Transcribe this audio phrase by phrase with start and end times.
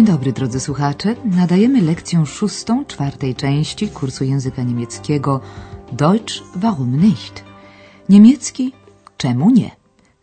[0.00, 1.16] Dzień dobry, drodzy słuchacze.
[1.24, 5.40] Nadajemy lekcję szóstą czwartej części kursu języka niemieckiego
[5.92, 7.44] Deutsch warum nicht?
[8.08, 8.72] Niemiecki
[9.16, 9.70] czemu nie?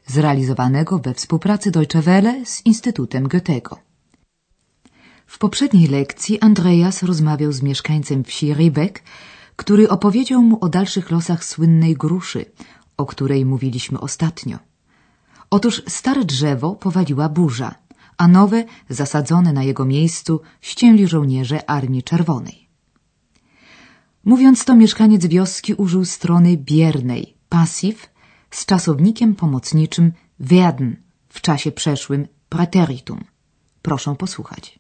[0.05, 3.79] Zrealizowanego we współpracy Deutsche Welle z Instytutem Goethego.
[5.27, 9.03] W poprzedniej lekcji Andreas rozmawiał z mieszkańcem wsi Rybek,
[9.55, 12.45] który opowiedział mu o dalszych losach słynnej gruszy,
[12.97, 14.57] o której mówiliśmy ostatnio.
[15.49, 17.75] Otóż stare drzewo powaliła burza–
[18.17, 22.67] a nowe, zasadzone na jego miejscu, ścięli żołnierze Armii Czerwonej.
[24.25, 28.09] Mówiąc to, mieszkaniec wioski użył strony biernej, pasyw,
[28.51, 33.23] z czasownikiem pomocniczym werden, w czasie przeszłym prateritum.
[33.81, 34.79] Proszę posłuchać.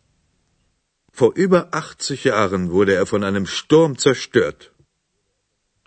[1.13, 4.71] Vor über 80 Jahren wurde er von einem Sturm zerstört.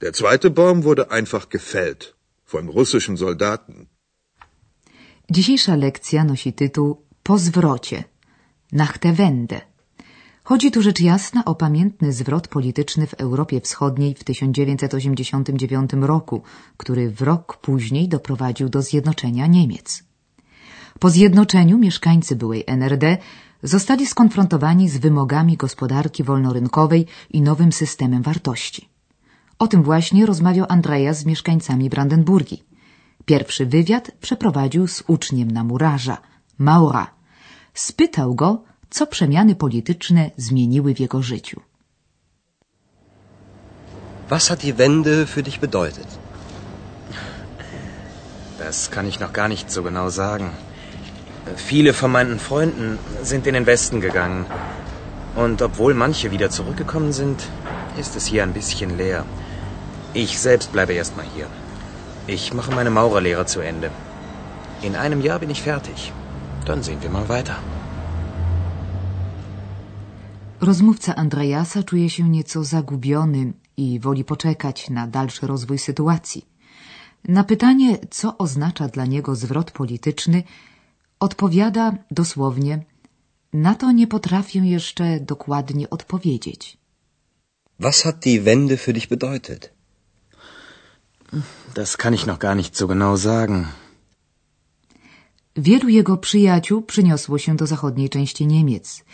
[0.00, 3.86] Der zweite Baum wurde einfach gefällt von russischen Soldaten.
[5.30, 7.98] Dzisiejsza lekcja nosi tytuł po zwrocie,
[8.72, 9.60] nach der Wende.
[10.48, 16.42] Chodzi tu rzecz jasna o pamiętny zwrot polityczny w Europie Wschodniej w 1989 roku,
[16.76, 20.02] który w rok później doprowadził do zjednoczenia Niemiec.
[20.98, 23.18] Po zjednoczeniu mieszkańcy byłej NRD
[23.62, 28.88] zostali skonfrontowani z wymogami gospodarki wolnorynkowej i nowym systemem wartości.
[29.58, 32.64] O tym właśnie rozmawiał Andreas z mieszkańcami Brandenburgii.
[33.24, 36.18] Pierwszy wywiad przeprowadził z uczniem na murarza,
[36.60, 37.06] Maura,
[37.80, 41.60] spytał go, co przemiany polityczne zmieniły w jego życiu.
[44.28, 46.06] Was hat die Wende für dich bedeutet?
[48.58, 50.50] Das kann ich noch gar nicht so genau sagen.
[51.56, 54.44] Viele von meinen Freunden sind in den Westen gegangen.
[55.36, 57.38] Und obwohl manche wieder zurückgekommen sind,
[57.98, 59.24] ist es hier ein bisschen leer.
[60.14, 61.46] Ich selbst bleibe erstmal hier.
[62.26, 63.90] Ich mache meine Maurerlehre zu Ende.
[64.82, 66.12] In einem Jahr bin ich fertig.
[66.70, 67.56] Dann sehen wir mal weiter.
[70.60, 76.46] Rozmówca Andreasa czuje się nieco zagubiony i woli poczekać na dalszy rozwój sytuacji.
[77.28, 80.42] Na pytanie, co oznacza dla niego zwrot polityczny,
[81.20, 82.84] odpowiada dosłownie:
[83.52, 86.78] Na to nie potrafię jeszcze dokładnie odpowiedzieć.
[87.80, 89.72] Was hat die Wende für dich bedeutet?
[91.74, 93.66] Das kann ich noch gar nicht so genau sagen.
[95.56, 99.04] Wielu jego przyjaciół przyniosło się do zachodniej części Niemiec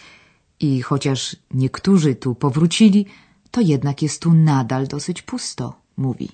[0.61, 3.07] i chociaż niektórzy tu powrócili,
[3.51, 6.29] to jednak jest tu nadal dosyć pusto, mówi.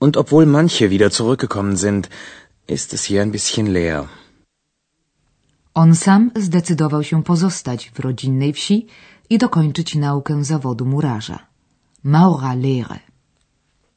[0.00, 2.08] Und obwohl manche wieder zurückgekommen sind,
[2.68, 4.08] ist es hier ein bisschen leer.
[5.74, 8.86] On sam zdecydował się pozostać w rodzinnej wsi
[9.30, 11.38] i dokończyć naukę zawodu murarza.
[12.04, 13.00] Maurerlehre.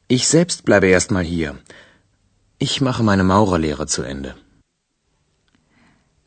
[0.10, 1.56] Ich selbst bleibe erstmal hier.
[2.60, 4.43] Ich mache meine Maurerlehre zu Ende.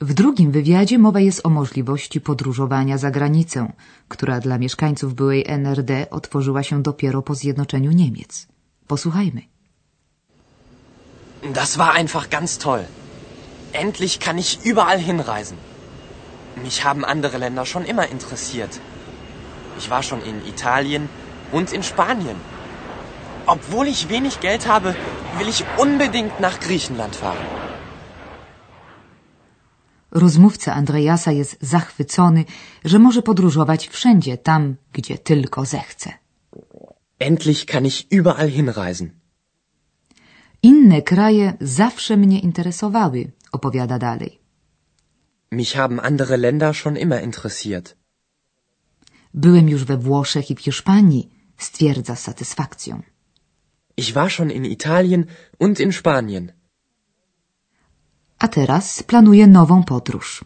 [0.00, 3.72] W drugim wywiadzie mowa jest o możliwości podróżowania za granicę,
[4.08, 8.46] która dla mieszkańców byłej NRD otworzyła się dopiero po zjednoczeniu Niemiec.
[8.86, 9.42] Posłuchajmy.
[11.52, 12.80] Das war einfach ganz toll.
[13.72, 15.56] Endlich kann ich überall hinreisen.
[16.64, 18.80] Mich haben andere Länder schon immer interessiert.
[19.78, 21.08] Ich war schon in Italien
[21.52, 22.36] und in Spanien.
[23.46, 24.94] Obwohl ich wenig Geld habe,
[25.38, 27.65] will ich unbedingt nach Griechenland fahren.
[30.16, 32.44] Rozmówca Andreasa jest zachwycony,
[32.84, 36.12] że może podróżować wszędzie tam, gdzie tylko zechce.
[37.18, 39.10] Endlich kann ich überall hinreisen.
[40.62, 44.38] Inne kraje zawsze mnie interesowały, opowiada dalej.
[45.52, 47.96] Mich haben andere Länder schon immer interessiert.
[49.34, 53.02] Byłem już we Włoszech i w Hiszpanii, stwierdza z satysfakcją.
[53.96, 55.24] Ich war schon in Italien
[55.58, 56.52] und in Spanien.
[58.38, 60.44] A teraz planuję nową podróż.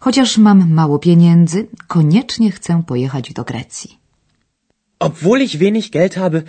[0.00, 3.98] Chociaż mam mało pieniędzy, koniecznie chcę pojechać do Grecji.
[4.98, 6.42] Obwohl ich wenig Geld habe,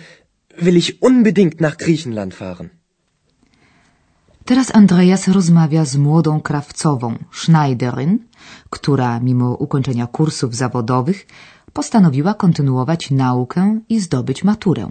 [0.62, 2.68] will ich unbedingt nach Griechenland fahren.
[4.44, 8.18] Teraz Andreas rozmawia z młodą krawcową, Schneiderin,
[8.70, 11.26] która mimo ukończenia kursów zawodowych
[11.72, 14.90] postanowiła kontynuować naukę i zdobyć maturę.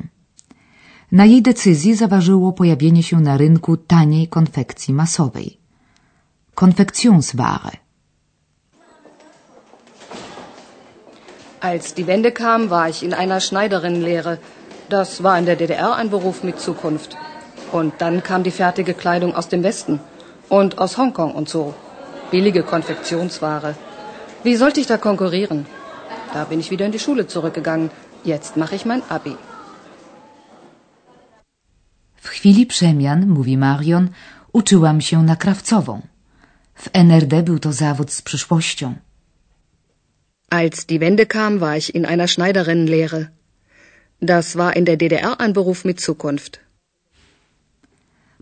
[1.11, 5.62] Na jej decyzji zaważyło pojawienie się na rynku taniej konfekcji masowej.
[6.55, 7.71] Konfektionsware.
[11.59, 14.37] Als die Wende kam, war ich in einer Schneiderinnenlehre.
[14.89, 17.17] Das war in der DDR ein Beruf mit Zukunft.
[17.71, 19.99] Und dann kam die fertige Kleidung aus dem Westen
[20.49, 21.73] und aus Hongkong und so.
[22.29, 23.75] Billige Konfektionsware.
[24.43, 25.65] Wie sollte ich da konkurrieren?
[26.33, 27.89] Da bin ich wieder in die Schule zurückgegangen.
[28.23, 29.35] Jetzt mache ich mein Abi.
[32.15, 34.09] W chwili przemian, mówi Marion,
[34.53, 36.12] uczyłam się na krawcową.
[36.75, 38.95] W NRD był to zawód z przyszłością.
[40.49, 43.27] Als die Wende kam, war ich in einer Schneiderinnenlehre.
[44.21, 46.59] Das war in der DDR ein Beruf mit Zukunft.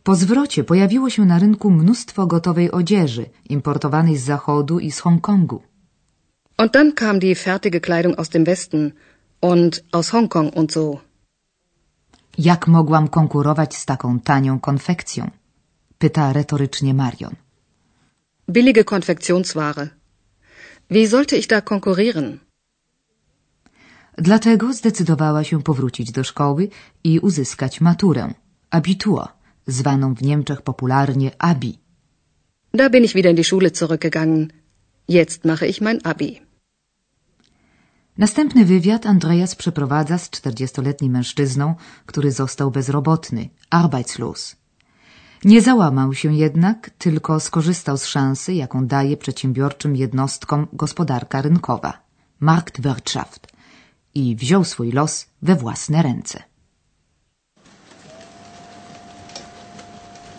[0.04, 5.62] Po zwrocie pojawiło się na rynku mnóstwo gotowej odzieży, importowanej z Zachodu i z Hongkongu.
[6.58, 8.92] Und dann kam die fertige Kleidung aus dem Westen
[9.42, 11.00] und aus Hongkong und so.
[12.38, 15.32] Jak mogłam konkurować z taką tanią konfekcją?
[15.98, 17.36] Pyta retorycznie Marion.
[18.50, 19.90] Billige Konfektionsware.
[20.90, 22.40] Wie sollte ich da konkurrieren?
[24.18, 26.70] Dlatego zdecydowała się powrócić do szkoły
[27.04, 28.34] i uzyskać maturę,
[28.70, 29.28] Abitur,
[29.68, 31.80] zwaną w Niemczech popularnie Abi.
[32.74, 34.48] Da bin ich wieder in die Schule zurückgegangen.
[35.08, 36.42] Jetzt mache ich mein Abi.
[38.18, 44.61] Następny wywiad Andreas przeprowadza z 40-letnim mężczyzną, który został bezrobotny, arbeitslos.
[45.46, 51.94] Nie załamał się jednak, tylko skorzystał z szansy, jaką daje przedsiębiorczym jednostkom gospodarka rynkowa,
[52.40, 53.48] Marktwirtschaft,
[54.16, 56.44] i wziął swój los we własne ręce.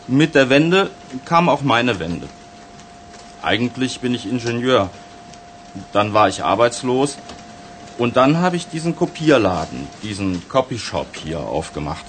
[0.08, 0.86] Mit der Wende
[1.24, 2.26] kam auch meine Wende.
[3.42, 4.88] Eigentlich bin ich Ingenieur.
[5.92, 7.16] Dann war ich arbeitslos
[7.98, 12.04] und dann habe ich diesen Kopierladen, diesen Copyshop hier aufgemacht.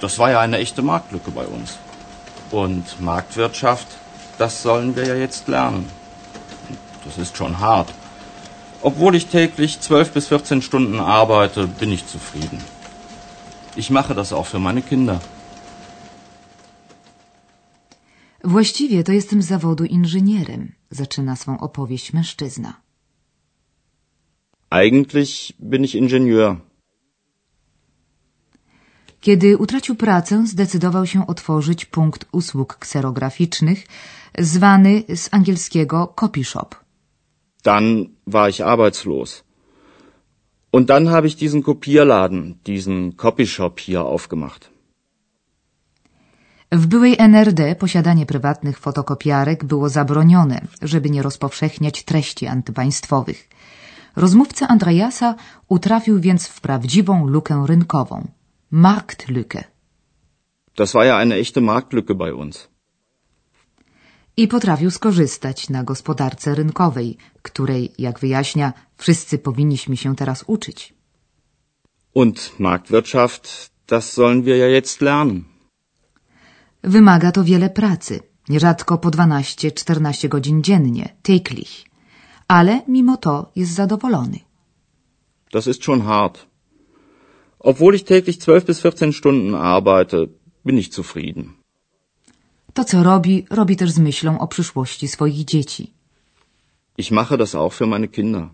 [0.00, 1.78] Das war ja eine echte Marktlücke bei uns.
[2.52, 3.88] Und Marktwirtschaft,
[4.38, 5.84] das sollen wir ja jetzt lernen.
[7.04, 7.88] Das ist schon hart.
[8.82, 12.58] Obwohl ich täglich zwölf bis 14 Stunden arbeite, bin ich zufrieden.
[13.74, 15.20] Ich mache das auch für meine Kinder.
[18.44, 22.72] Właściwie to jestem zawodu inżynierem, zaczyna swą opowieść mężczyzna.
[24.70, 26.56] Eigentlich bin ich Ingenieur.
[29.26, 33.86] Kiedy utracił pracę, zdecydował się otworzyć punkt usług kserograficznych,
[34.38, 36.70] zwany z angielskiego copy shop.
[37.62, 39.44] Dann war ich arbeitslos.
[40.72, 44.70] Und dann habe ich diesen Kopierladen, diesen Copyshop hier aufgemacht.
[46.72, 53.48] W byłej NRD posiadanie prywatnych fotokopiarek było zabronione, żeby nie rozpowszechniać treści antypaństwowych.
[54.16, 55.34] Rozmówca Andreasa
[55.68, 58.28] utrafił więc w prawdziwą lukę rynkową.
[58.72, 59.64] Marktlücke.
[60.76, 62.68] Das war ja eine echte Marktlücke bei uns.
[64.36, 70.94] I potrafił skorzystać na gospodarce rynkowej, której, jak wyjaśnia, wszyscy powinniśmy się teraz uczyć.
[72.14, 75.44] Und Marktwirtschaft, das sollen wir ja jetzt lernen.
[76.82, 81.86] Wymaga to wiele pracy, nierzadko po 12-14 godzin dziennie, täglich.
[82.48, 84.38] Ale mimo to jest zadowolony.
[85.52, 86.51] Das ist schon hart.
[87.70, 90.28] Obwohl ich täglich zwölf bis 14 Stunden arbeite,
[90.64, 91.44] bin ich zufrieden.
[92.74, 95.92] To, co robi, robi też z myślą o przyszłości swoich dzieci.
[96.98, 98.48] Ich mache das auch für meine Kinder.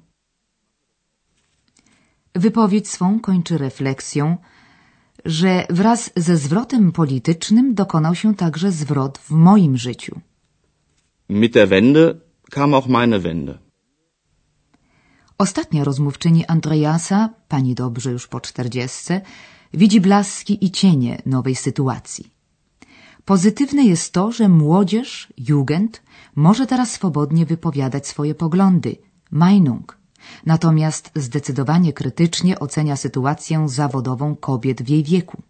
[2.35, 4.37] Wypowiedź swą kończy refleksją,
[5.25, 10.21] że wraz ze zwrotem politycznym dokonał się także zwrot w moim życiu.
[11.29, 12.15] Mit der Wende
[12.51, 13.59] kam auch meine Wende.
[15.39, 19.21] Ostatnia rozmówczyni Andreasa, pani dobrze już po czterdziestce,
[19.75, 22.33] widzi blaski i cienie nowej sytuacji.
[23.25, 26.03] Pozytywne jest to, że młodzież, Jugend,
[26.37, 28.97] może teraz swobodnie wypowiadać swoje poglądy,
[29.31, 29.99] Meinung.
[30.47, 35.43] Natomiast zdecydowanie krytycznie ocenia sytuację zawodową kobiet w jej wieku.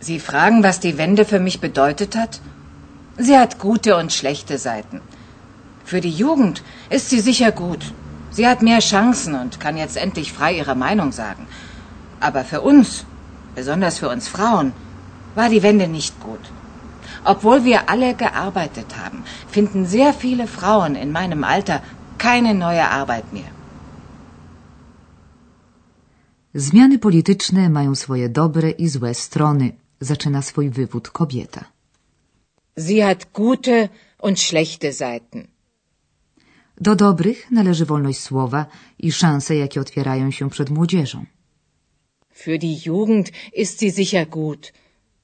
[0.00, 2.40] Sie fragen, was die Wende für mich bedeutet hat?
[3.26, 5.00] Sie hat gute und schlechte Seiten.
[5.90, 6.56] Für die Jugend
[6.96, 7.82] ist sie sicher gut.
[8.36, 11.44] Sie hat mehr Chancen und kann jetzt endlich frei ihre Meinung sagen.
[12.20, 12.88] Aber für uns,
[13.54, 14.72] besonders für uns Frauen,
[15.34, 16.44] war die Wende nicht gut.
[17.24, 19.24] Obwohl wir alle gearbeitet haben,
[19.56, 21.82] finden sehr viele Frauen in meinem Alter
[22.18, 23.50] keine neue Arbeit mehr.
[26.54, 31.64] Zmiany polityczne mają swoje dobre i złe strony, zaczyna swój wywód kobieta.
[32.76, 35.48] Sie hat gute und schlechte Seiten.
[36.80, 38.66] Do dobrych należy wolność słowa
[38.98, 41.24] i szanse, jakie otwierają się przed młodzieżą.
[42.34, 44.72] Für die Jugend ist sie sicher gut.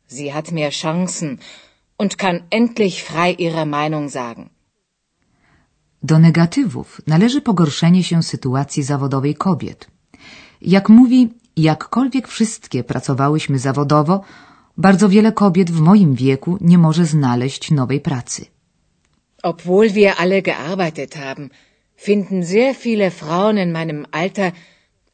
[0.09, 1.39] Sie hat mehr Chancen
[1.99, 4.49] und kann endlich frei ihre Meinung sagen.
[6.03, 9.87] Do negatywów należy pogorszenie się sytuacji zawodowej kobiet.
[10.63, 14.21] Jak mówi, jakkolwiek wszystkie pracowałyśmy zawodowo,
[14.77, 18.54] bardzo wiele kobiet w moim wieku nie może znaleźć nowej pracy.
[19.53, 21.51] Obwohl wir alle gearbeitet haben,
[21.97, 24.53] finden sehr viele Frauen in meinem Alter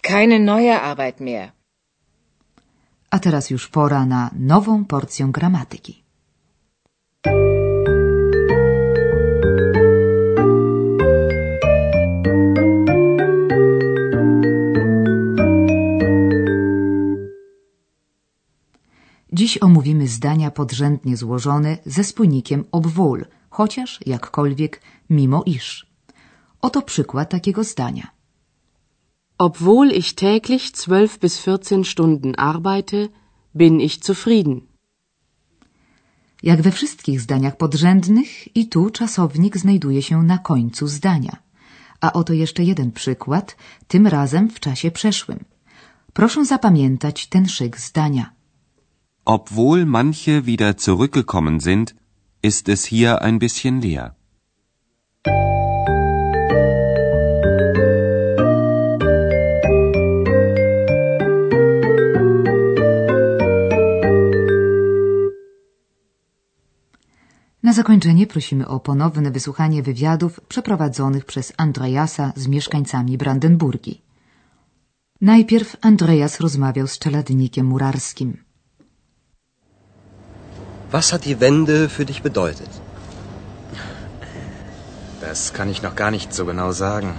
[0.03, 1.53] keine neue Arbeit mehr.
[3.11, 6.05] A teraz już pora na nową porcję gramatyki.
[19.33, 23.25] Dziś omówimy zdania podrzędnie złożone ze spójnikiem obwohl–
[23.61, 25.67] chociaż, jakkolwiek, mimo iż.
[26.61, 28.07] Oto przykład takiego zdania.
[29.39, 33.09] Obwohl ich täglich 12 bis 14 Stunden arbeite,
[33.55, 34.61] bin ich zufrieden.
[36.43, 41.37] Jak we wszystkich zdaniach podrzędnych, i tu czasownik znajduje się na końcu zdania.
[42.01, 43.57] A oto jeszcze jeden przykład,
[43.89, 45.45] tym razem w czasie przeszłym.
[46.13, 48.33] Proszę zapamiętać ten szyk zdania.
[49.25, 52.00] Obwohl manche wieder zurückgekommen sind,
[52.43, 54.15] ist es hier ein bisschen leer.
[67.63, 74.03] Na zakończenie prosimy o ponowne wysłuchanie wywiadów przeprowadzonych przez Andreasa z mieszkańcami Brandenburgii.
[75.21, 78.50] Najpierw Andreas rozmawiał z czeladnikiem murarskim.
[80.91, 82.69] Was hat die Wende für dich bedeutet?
[85.21, 87.15] Das kann ich noch gar nicht so genau sagen.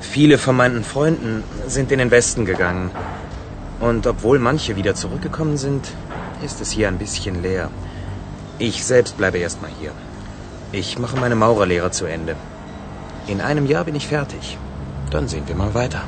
[0.00, 2.90] Viele von meinen Freunden sind in den Westen gegangen.
[3.80, 5.86] Und obwohl manche wieder zurückgekommen sind,
[6.42, 7.70] ist es hier ein bisschen leer.
[8.58, 9.92] Ich selbst bleibe erstmal hier.
[10.70, 12.36] Ich mache meine Maurerlehre zu Ende.
[13.26, 14.56] In einem Jahr bin ich fertig.
[15.10, 16.04] Dann sehen wir mal weiter.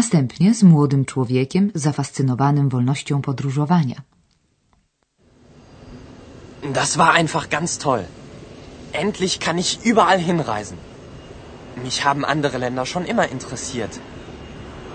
[0.00, 3.98] Następnie z młodym człowiekiem zafascynowanym wolnością podróżowania.
[6.72, 8.02] Das war einfach ganz toll.
[8.92, 10.76] Endlich kann ich überall hinreisen.
[11.84, 13.92] Mich haben andere Länder schon immer interessiert.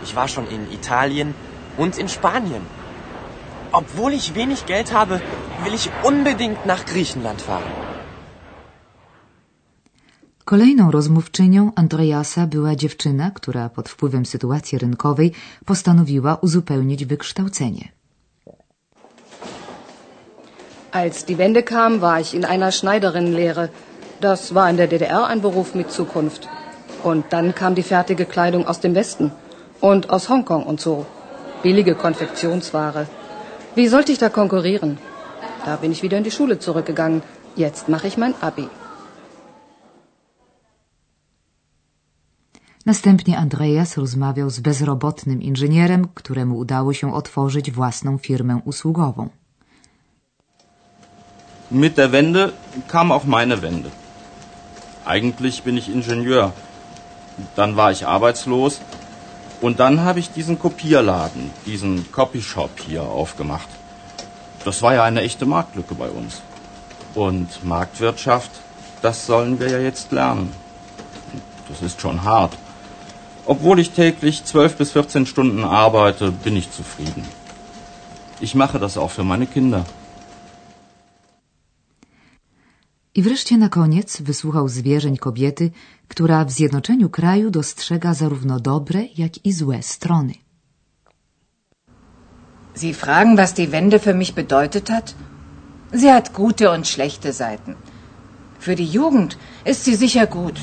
[0.03, 1.33] Ich war schon in Italien
[1.77, 2.63] und in Spanien.
[3.71, 5.21] Obwohl ich wenig Geld habe,
[5.63, 7.88] will ich unbedingt nach Griechenland fahren.
[10.55, 15.31] Kolejną rozmówczynią Andreasa była dziewczyna, która pod wpływem sytuacji rynkowej
[15.65, 17.87] postanowiła uzupełnić wykształcenie.
[20.91, 23.67] Als die Wende kam, war ich in einer Schneiderinnenlehre.
[24.21, 26.47] Das war in der DDR ein Beruf mit Zukunft.
[27.03, 29.31] Und dann kam die fertige Kleidung aus dem Westen
[29.81, 31.05] und aus Hongkong und so.
[31.63, 33.05] Billige Konfektionsware.
[33.75, 34.97] Wie sollte ich da konkurrieren?
[35.65, 37.21] Da bin ich wieder in die Schule zurückgegangen.
[37.55, 38.67] Jetzt mache ich mein Abi.
[42.85, 49.29] Następnie Andreas rozmawiał z bezrobotnym inżynierem, któremu udało się otworzyć własną firmę usługową.
[51.71, 52.49] Mit der Wende
[52.87, 53.89] kam auch meine Wende.
[55.05, 56.51] Eigentlich bin ich Ingenieur.
[57.55, 58.79] Dann war ich arbeitslos
[59.61, 63.69] und dann habe ich diesen Kopierladen, diesen Copyshop hier aufgemacht.
[64.65, 66.41] Das war ja eine echte Marktlücke bei uns.
[67.15, 68.51] Und Marktwirtschaft,
[69.01, 70.51] das sollen wir ja jetzt lernen.
[71.69, 72.57] Das ist schon hart.
[73.53, 77.23] Obwohl ich täglich 12 bis 14 Stunden arbeite, bin ich zufrieden.
[78.39, 79.85] Ich mache das auch für meine Kinder.
[83.13, 85.71] I wreszcie na koniec wysłuchał zwierzeń kobiety,
[86.07, 90.33] która w zjednoczeniu kraju dostrzega zarówno dobre, jak i złe strony.
[92.75, 95.15] Sie fragen, was die Wende für mich bedeutet hat?
[95.93, 97.75] Sie hat gute und schlechte Seiten.
[98.59, 100.59] Für die Jugend ist sie sicher gut.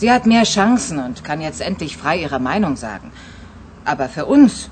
[0.00, 3.10] Sie hat mehr Chancen und kann jetzt endlich frei ihre Meinung sagen.
[3.84, 4.70] Aber für uns,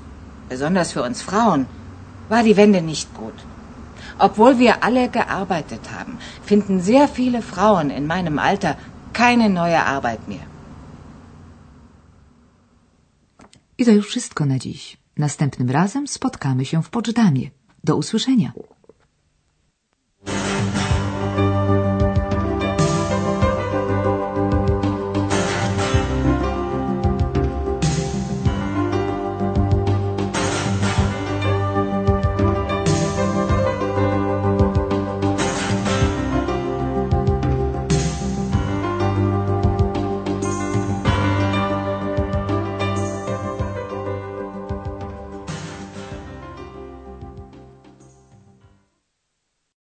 [0.49, 1.65] besonders für uns Frauen,
[2.29, 3.37] war die Wende nicht gut.
[4.19, 8.77] Obwohl wir alle gearbeitet haben, finden sehr viele Frauen in meinem Alter
[9.13, 10.47] keine neue Arbeit mehr.
[13.79, 14.97] I to już wszystko na dziś.
[15.17, 17.49] Następnym razem spotkamy się w Poczdamie.
[17.83, 18.51] Do usłyszenia.